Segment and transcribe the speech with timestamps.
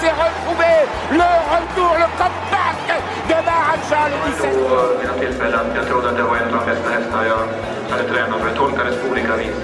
[0.00, 0.72] S'est retrouvé
[1.10, 2.76] Le retour, le comeback
[3.28, 6.60] de Maharaja le 17 vid något tillfälle att jag trodde att det var en av
[6.60, 7.42] de bästa hästar jag
[7.90, 8.48] hade tränat för.
[8.50, 9.56] Det tolkades på olika vis.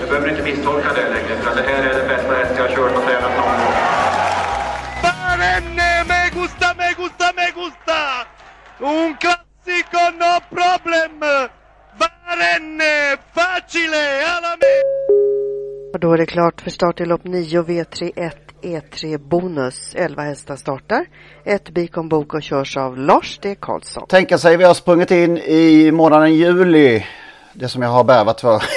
[0.00, 2.62] Du behöver inte misstolka det längre, för att det här är den bästa häst jag
[2.68, 3.74] har kört och tränat någon gång.
[5.02, 8.00] Barenne, me gusta, me gusta, me gusta!
[8.78, 11.20] Un classico, no problem!
[12.00, 14.74] Barenne, facile, alla me!
[15.92, 19.94] Och då är det klart för start i lopp 9 V31 E3 Bonus.
[19.94, 21.06] 11 hästar startar.
[21.44, 23.56] Ett Bikon Bok och körs av Lars D.
[23.60, 24.06] Karlsson.
[24.08, 27.04] Tänka sig, vi har sprungit in i månaden juli.
[27.52, 28.62] Det som jag har bävat för.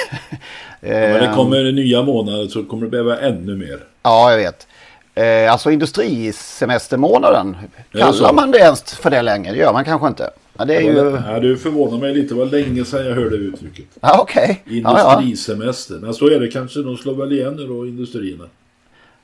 [0.84, 3.78] Ja, men det kommer nya månader så kommer det behöva ännu mer.
[4.02, 4.66] Ja, jag vet.
[5.14, 7.56] Eh, alltså industrisemestermånaden.
[7.92, 9.52] Kallar man det ens för det längre?
[9.52, 10.30] Det gör man kanske inte.
[10.58, 11.20] Ja, det är ju...
[11.26, 12.34] Ja, du förvånar mig lite.
[12.34, 13.86] Det var länge sedan jag hörde uttrycket.
[14.00, 14.62] Ja, okej.
[14.64, 15.22] Ja, ja.
[15.22, 15.94] Industrisemester.
[15.94, 16.82] Men så är det kanske.
[16.82, 18.44] De slår väl igen nu då, industrierna.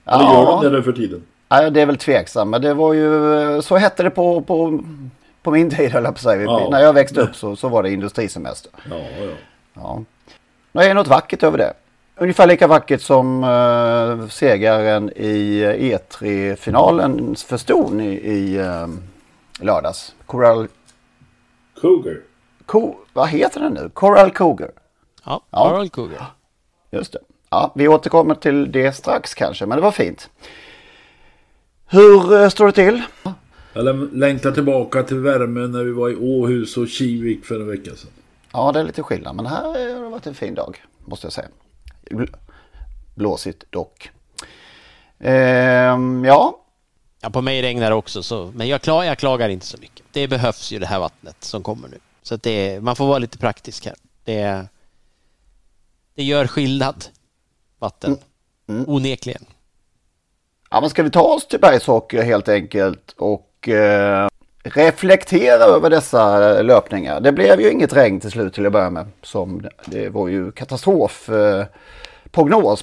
[0.08, 0.34] Eller Ja.
[0.34, 1.22] gör de det nu för tiden?
[1.48, 2.50] Ja, det är väl tveksamt.
[2.50, 3.62] Men det var ju...
[3.62, 4.80] Så hette det på, på,
[5.42, 6.42] på min tid, höll jag på säga.
[6.42, 6.68] Ja.
[6.70, 8.72] När jag växte upp så, så var det industrisemester.
[8.90, 9.30] Ja, ja.
[9.74, 10.02] Ja.
[10.72, 11.72] Det är något vackert över det.
[12.16, 18.86] Ungefär lika vackert som uh, segaren i E3-finalen för ston i, i uh,
[19.60, 20.14] lördags.
[20.26, 20.68] Coral...
[21.80, 22.16] Cougar.
[22.66, 23.90] Co vad heter den nu?
[23.94, 24.70] Coral Cougar.
[25.24, 25.68] Ja, Ja.
[25.70, 26.26] Coral Cougar.
[26.90, 27.18] Just det.
[27.50, 30.30] Ja, vi återkommer till det strax kanske, men det var fint.
[31.86, 33.02] Hur eh, står det till?
[33.72, 37.90] Jag längtar tillbaka till värmen när vi var i Åhus och Kivik för en vecka
[37.96, 38.10] sedan.
[38.52, 41.32] Ja, det är lite skillnad, men här har det varit en fin dag, måste jag
[41.32, 41.48] säga.
[42.10, 42.34] Bl-
[43.14, 44.10] Blåsigt dock.
[45.18, 46.64] Ehm, ja,
[47.20, 50.06] Ja, på mig regnar det också, så, men jag, klar, jag klagar inte så mycket.
[50.12, 51.98] Det behövs ju det här vattnet som kommer nu.
[52.22, 53.94] Så att det, man får vara lite praktisk här.
[54.24, 54.66] Det,
[56.14, 57.04] det gör skillnad,
[57.78, 58.16] vatten.
[58.86, 59.44] Onekligen.
[60.70, 64.28] Ja, men ska vi ta oss till Bergsåker helt enkelt och eh,
[64.62, 67.20] reflektera över dessa löpningar.
[67.20, 69.06] Det blev ju inget regn till slut till att börja med.
[69.22, 71.64] Som, det var ju katastrof eh,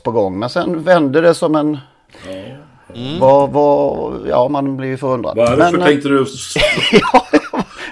[0.04, 0.40] på gång.
[0.40, 1.78] Men sen vände det som en...
[3.20, 5.38] Vad, vad, ja, man blir ju förundrad.
[5.38, 6.26] Varför Men, eh, tänkte du...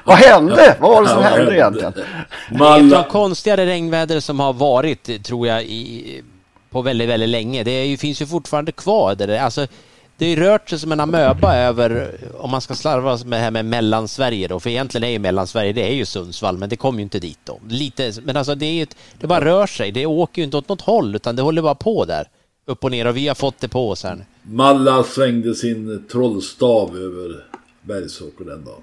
[0.06, 0.78] Vad hände?
[0.80, 1.56] Vad var det som Ja, hände?
[1.56, 1.94] egentligen?
[2.50, 6.24] Det är ett av konstigare regnväder som har varit, tror jag, i,
[6.74, 7.64] på väldigt, väldigt länge.
[7.64, 9.16] Det är ju, finns ju fortfarande kvar.
[9.16, 9.40] Det där.
[9.40, 9.68] Alltså,
[10.18, 13.52] det har rört sig som en amöba över, om man ska slarva med det här
[13.52, 17.00] med Mellansverige då, för egentligen är ju Mellansverige, det är ju Sundsvall, men det kommer
[17.00, 17.60] ju inte dit då.
[17.68, 20.70] Lite, men alltså det är ett- det bara rör sig, det åker ju inte åt
[20.70, 22.28] något håll, utan det håller bara på där.
[22.66, 24.26] Upp och ner, och vi har fått det på oss här nu.
[24.42, 27.44] Malla svängde sin trollstav över
[27.82, 28.82] Bergsåker den dagen.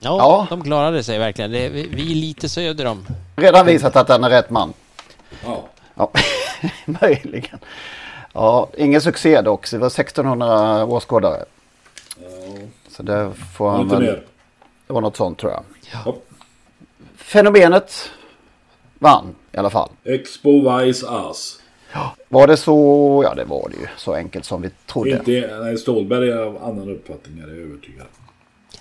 [0.00, 1.50] Ja, de klarade sig verkligen.
[1.50, 3.06] Det, vi, vi är lite söder om.
[3.36, 4.72] Redan visat att han är rätt man.
[5.44, 5.68] Ja.
[5.94, 6.10] Ja,
[7.00, 7.58] möjligen.
[8.32, 9.70] Ja, ingen succé dock.
[9.70, 11.44] Det var 1600 åskådare.
[12.88, 14.02] Så det får han väl...
[14.02, 14.22] mer.
[14.86, 15.62] Det var något sånt tror jag.
[15.92, 16.16] Ja.
[17.16, 18.10] Fenomenet
[18.98, 19.90] vann i alla fall.
[20.04, 21.60] Expo Wise Ass.
[22.28, 23.20] Var det så?
[23.24, 23.86] Ja, det var det ju.
[23.96, 25.10] Så enkelt som vi trodde.
[25.10, 28.06] Inte, nej, Stålberg är av annan uppfattning, är jag övertygad.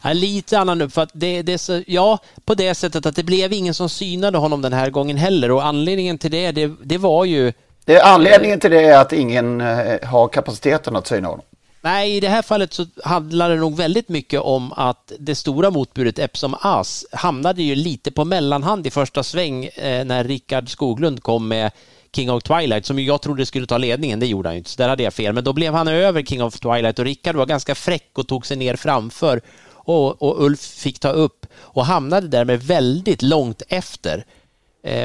[0.01, 1.19] Ja, lite annan uppfattning.
[1.19, 4.61] Det, det är så, ja, på det sättet att det blev ingen som synade honom
[4.61, 7.53] den här gången heller och anledningen till det, det, det var ju...
[7.87, 11.45] Det, anledningen till det är att ingen eh, har kapaciteten att syna honom.
[11.81, 15.69] Nej, i det här fallet så handlar det nog väldigt mycket om att det stora
[15.69, 21.23] motbudet Epsom As hamnade ju lite på mellanhand i första sväng eh, när Rickard Skoglund
[21.23, 21.71] kom med
[22.15, 24.81] King of Twilight som jag trodde skulle ta ledningen, det gjorde han ju inte, så
[24.81, 25.33] där hade jag fel.
[25.33, 28.45] Men då blev han över King of Twilight och Rickard var ganska fräck och tog
[28.45, 34.25] sig ner framför och, och Ulf fick ta upp och hamnade därmed väldigt långt efter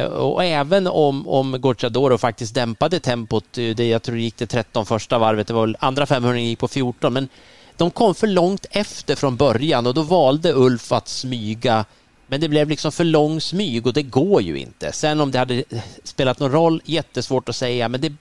[0.07, 4.47] och även om, om Gocciadoro faktiskt dämpade tempot, eh, det, jag tror det gick det
[4.47, 7.29] 13 första varvet, det var andra 500 gick på 14, men
[7.77, 11.85] de kom för långt efter från början och då valde Ulf att smyga
[12.33, 14.93] men det blev liksom för lång smyg och det går ju inte.
[14.93, 15.65] Sen om det hade
[16.05, 18.13] spelat någon roll, jättesvårt att säga, men det,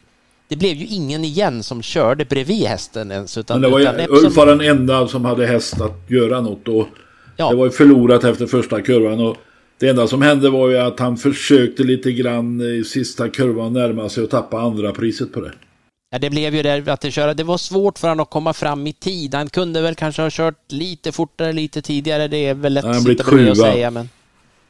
[0.48, 3.38] det blev ju ingen igen som körde bredvid hästen ens.
[3.38, 6.68] Utan, men det var ju, Ulf var den enda som hade häst att göra något
[6.68, 6.88] och
[7.38, 7.50] ja.
[7.50, 9.19] det var ju förlorat efter första kurvan.
[9.19, 9.38] Och
[9.81, 14.10] det enda som hände var ju att han försökte lite grann i sista kurvan närma
[14.10, 15.51] sig och tappa andra priset på det.
[16.12, 17.33] Ja, det blev ju det att det, köra.
[17.33, 19.36] det var svårt för honom att komma fram i tid.
[19.36, 22.28] Han kunde väl kanske ha kört lite fortare lite tidigare.
[22.28, 23.92] Det är väl lätt att sitta bredvid och säga.
[23.92, 24.10] Men...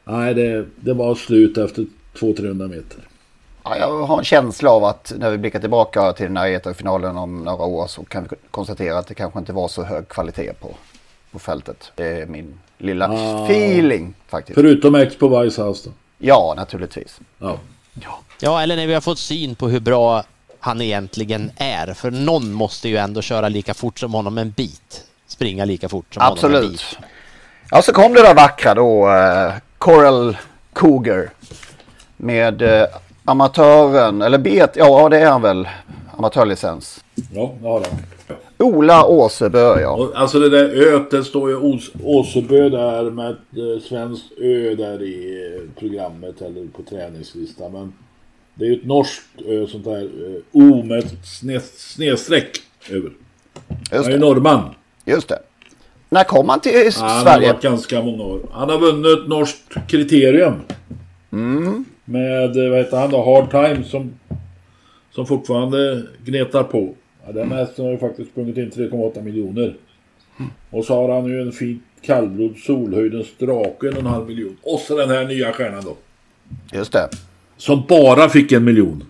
[0.03, 1.85] Nej, det, det var slut efter
[2.15, 3.07] 200-300 meter.
[3.63, 7.17] Ja, jag har en känsla av att när vi blickar tillbaka till den här ETA-finalen
[7.17, 10.53] om några år så kan vi konstatera att det kanske inte var så hög kvalitet
[10.53, 10.75] på,
[11.31, 11.91] på fältet.
[11.95, 14.55] Det är min lilla ah, feeling faktiskt.
[14.55, 15.91] Förutom X på Weisshaus då?
[16.17, 17.19] Ja, naturligtvis.
[17.39, 17.57] Ja.
[17.93, 18.19] ja.
[18.39, 20.23] Ja, eller när vi har fått syn på hur bra
[20.59, 21.93] han egentligen är.
[21.93, 25.05] För någon måste ju ändå köra lika fort som honom en bit.
[25.27, 26.55] Springa lika fort som Absolut.
[26.55, 26.97] honom en bit.
[27.71, 29.07] Ja, så kom det där vackra då.
[29.07, 30.37] Uh, Coral
[30.73, 31.29] Cougar.
[32.17, 32.83] Med uh,
[33.25, 35.69] amatören, eller bet, ja det är han väl.
[36.17, 37.03] Amatörlicens.
[37.15, 38.37] Ja, det har han.
[38.61, 40.11] Ola Åsebö ja.
[40.15, 44.75] Alltså det där öet, det står ju Ås, Åsebö där med ett eh, svenskt ö
[44.75, 47.71] där i eh, programmet eller på träningslistan.
[47.71, 47.93] Men
[48.55, 51.15] det är ju ett norskt ö, sånt där ö, O med ett
[51.73, 52.57] snedstreck
[52.89, 53.11] över.
[53.91, 54.69] Han är ju norrman.
[55.05, 55.39] Just det.
[56.09, 57.13] När kom han till ja, Sverige?
[57.13, 58.39] Han har varit ganska många år.
[58.51, 60.53] Han har vunnit norskt kriterium.
[61.31, 61.85] Mm.
[62.05, 64.13] Med, vad heter han då, Hard Time som,
[65.11, 66.95] som fortfarande gnetar på.
[67.25, 69.75] Ja, den hästen har ju faktiskt sprungit in 3,8 miljoner.
[70.69, 74.57] Och så har han ju en fin kallblod Solhöjdens drake en och en halv miljon.
[74.63, 75.97] Och så den här nya stjärnan då.
[76.73, 77.09] Just det.
[77.57, 79.03] Som bara fick en miljon.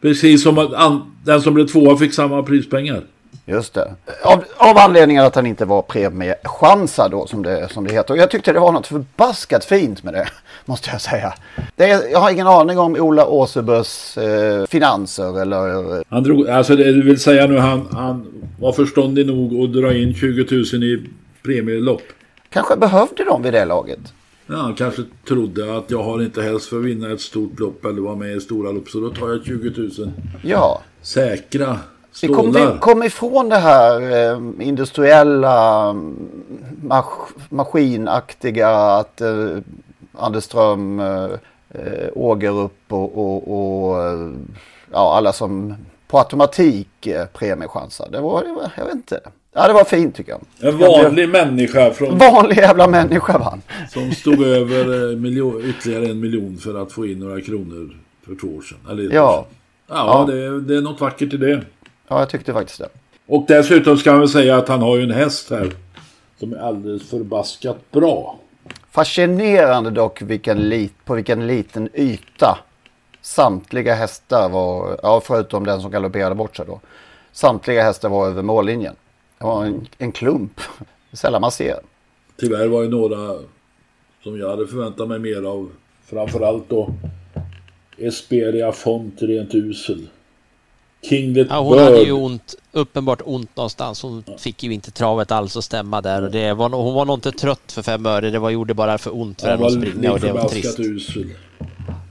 [0.00, 3.04] Precis som att den som blev tvåa fick samma prispengar.
[3.46, 3.94] Just det.
[4.24, 8.14] Av, av anledningen att han inte var premiechansad då som det, som det heter.
[8.14, 10.28] Och jag tyckte det var något förbaskat fint med det.
[10.64, 11.34] Måste jag säga.
[11.76, 16.04] Är, jag har ingen aning om Ola Åsebös eh, finanser eller...
[16.08, 18.26] Han drog, alltså det vill säga nu han, han
[18.60, 21.06] var förståndig nog att dra in 20 000 i
[21.42, 22.02] premielopp.
[22.50, 24.00] Kanske behövde de vid det laget.
[24.46, 27.84] Ja, han kanske trodde att jag har inte helst för att vinna ett stort lopp
[27.84, 28.88] eller vara med i stora lopp.
[28.88, 30.82] Så då tar jag 20 000 ja.
[31.02, 31.78] säkra
[32.22, 35.92] vi kom, vi kom ifrån det här eh, industriella
[36.82, 37.04] mas
[37.48, 39.56] maskinaktiga att eh,
[40.12, 41.24] Anderström, eh,
[41.70, 44.30] eh Ågerup och, och, och eh,
[44.92, 45.74] ja, alla som
[46.08, 48.08] på automatik eh, premiechansar.
[48.12, 49.20] Det var, det var, jag vet inte.
[49.52, 50.72] Ja, det var fint tycker jag.
[50.72, 52.18] En vanlig jag, människa från...
[52.18, 53.62] Vanlig jävla människa vann.
[53.90, 58.34] Som stod över eh, miljon, ytterligare en miljon för att få in några kronor för
[58.34, 58.78] två år sedan.
[58.90, 59.46] Eller ja.
[59.88, 60.32] Ja, ja.
[60.32, 61.62] Det, det är något vackert i det.
[62.08, 62.88] Ja, jag tyckte faktiskt det.
[63.26, 65.72] Och dessutom ska man väl säga att han har ju en häst här.
[66.36, 68.38] Som är alldeles förbaskat bra.
[68.90, 72.58] Fascinerande dock vilken lit, på vilken liten yta
[73.20, 76.80] samtliga hästar var, ja förutom den som galopperade bort sig då.
[77.32, 78.94] Samtliga hästar var över mållinjen.
[79.38, 80.60] Det var en, en klump.
[81.12, 81.76] Sällan man ser.
[82.36, 83.38] Tyvärr var ju några
[84.22, 85.70] som jag hade förväntat mig mer av.
[86.06, 86.94] Framförallt då
[87.98, 90.08] Esperia Font rent usel.
[91.02, 91.84] Kinglet ja, hon Bird.
[91.84, 94.02] hade ju ont, uppenbart ont någonstans.
[94.02, 96.22] Hon fick ju inte travet alls att stämma där.
[96.22, 98.30] Och det var, hon var nog inte trött för fem öre.
[98.30, 100.80] Det var, gjorde bara för ont för henne att springa och det var trist.
[100.80, 101.26] Usel.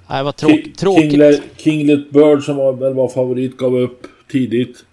[0.10, 1.12] Ja, det var tråk, King, tråkigt.
[1.12, 4.86] Kinglet, Kinglet Bird som var, väl var favorit gav upp tidigt.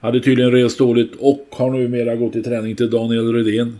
[0.00, 3.78] Hade tydligen rest dåligt och har numera gått i träning till Daniel Rydén.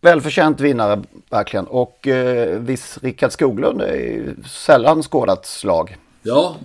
[0.00, 1.66] Välförtjänt vinnare verkligen.
[1.66, 5.96] Och eh, viss Rickard Skoglund är ju sällan skådat slag.
[6.22, 6.56] Ja,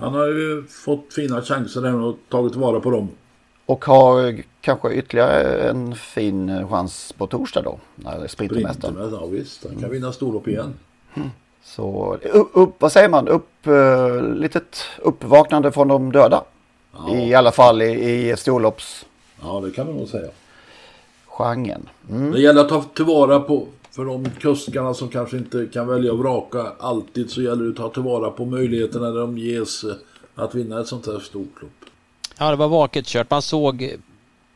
[0.00, 3.08] han har ju fått fina chanser där och tagit vara på dem.
[3.66, 7.78] Och har kanske ytterligare en fin chans på torsdag då.
[7.94, 9.10] När Sprintermästaren.
[9.12, 9.92] Ja visst, han kan mm.
[9.92, 10.74] vinna storlopp igen.
[11.14, 11.28] Mm.
[11.62, 16.44] Så upp, upp, vad säger man, upp, uh, litet uppvaknande från de döda.
[16.92, 17.14] Ja.
[17.14, 19.06] I alla fall i, i storlopps...
[19.42, 20.30] Ja det kan man nog säga.
[21.26, 21.88] Genren.
[22.10, 22.32] Mm.
[22.32, 26.18] Det gäller att ta tillvara på för de kuskarna som kanske inte kan välja och
[26.18, 29.94] vraka alltid så gäller det att ta tillvara på möjligheterna när de ges eh,
[30.34, 31.70] att vinna ett sånt här stort lopp.
[32.38, 33.30] Ja, det var vaket kört.
[33.30, 33.96] Man såg,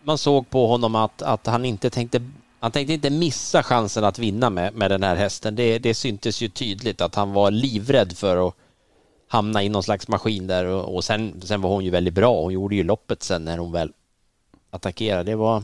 [0.03, 2.23] man såg på honom att, att han inte tänkte
[2.61, 5.57] han tänkte inte missa chansen att vinna med, med den här hästen.
[5.57, 8.55] Det, det syntes ju tydligt att han var livrädd för att
[9.29, 12.43] hamna i någon slags maskin där och, och sen, sen var hon ju väldigt bra.
[12.43, 13.93] Hon gjorde ju loppet sen när hon väl
[14.71, 15.31] attackerade.
[15.31, 15.63] Det var,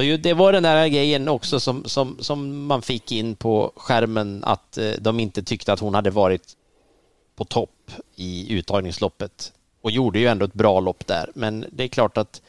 [0.00, 3.72] och ju, det var den där grejen också som, som, som man fick in på
[3.76, 6.56] skärmen att eh, de inte tyckte att hon hade varit
[7.36, 11.30] på topp i uttagningsloppet och gjorde ju ändå ett bra lopp där.
[11.34, 12.42] Men det är klart att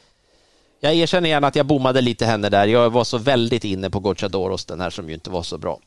[0.80, 2.66] jag erkänner gärna att jag bommade lite henne där.
[2.66, 5.80] Jag var så väldigt inne på Gocciadoros, den här som ju inte var så bra.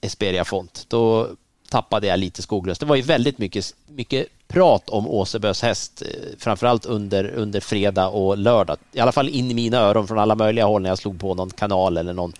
[0.00, 0.86] Esperia Font.
[0.88, 1.28] Då
[1.70, 2.80] tappade jag lite skoglöst.
[2.80, 6.08] Det var ju väldigt mycket, mycket prat om Åsebös häst, eh,
[6.38, 8.76] framförallt under, under fredag och lördag.
[8.92, 11.34] I alla fall in i mina öron från alla möjliga håll när jag slog på
[11.34, 12.32] någon kanal eller någon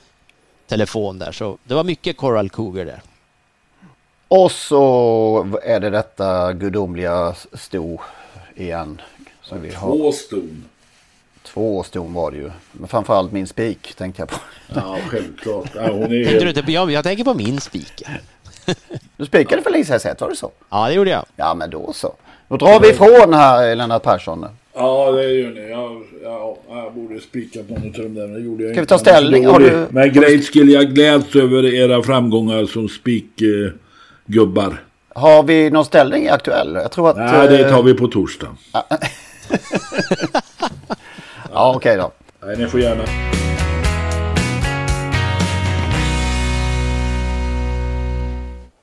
[0.66, 1.32] telefon där.
[1.32, 3.02] Så det var mycket Coral Cougar där.
[4.28, 8.00] Och så är det detta gudomliga sto
[8.54, 9.00] igen.
[9.42, 9.96] Som vi har.
[9.96, 10.64] Två ston.
[11.42, 12.50] Två ston var det ju.
[12.72, 14.36] Men framförallt min spik tänkte jag på.
[14.74, 15.70] Ja, självklart.
[15.74, 18.02] Ja, hon är Tänkte du inte, jag, jag tänker på min spik.
[19.16, 20.50] Du spikade för Lisa Hesset, var det så?
[20.70, 21.24] Ja, det gjorde jag.
[21.36, 22.14] Ja, men då så.
[22.48, 24.46] Då drar vi ifrån här Lennart Persson.
[24.74, 25.70] Ja, det gör ni.
[25.70, 28.82] Jag, ja, jag borde spikat någon av dem där, men det gjorde jag Ska vi
[28.82, 28.94] inte.
[28.94, 29.42] ta ställning?
[29.42, 29.86] Jag Har du-.
[29.90, 34.82] Men great skill, jag gläds över era framgångar som spikgubbar.
[35.14, 36.74] Har vi någon ställning aktuell?
[36.74, 37.16] Jag tror att...
[37.16, 38.56] Nej, det eh, tar vi på torsdag.
[41.52, 42.12] Ja, okej då.
[42.46, 43.02] Nej, ni får gärna.